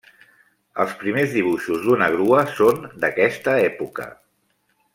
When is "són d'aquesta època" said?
2.61-4.09